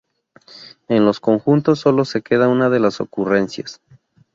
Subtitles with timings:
[0.87, 3.81] En los conjuntos sólo queda una de las ocurrencias.